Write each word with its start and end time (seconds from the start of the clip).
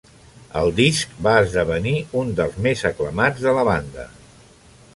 El 0.61 0.69
disc 0.77 1.11
va 1.27 1.33
esdevenir 1.41 1.93
un 2.21 2.33
dels 2.39 2.57
més 2.67 2.83
aclamats 2.91 3.45
de 3.49 3.53
la 3.59 3.67
banda. 3.69 4.07